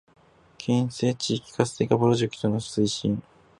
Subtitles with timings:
[0.57, 3.21] 県西地域活性化プロジェクトの推進